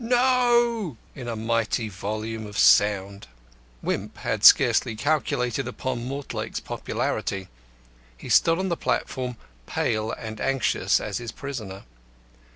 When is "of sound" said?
2.47-3.27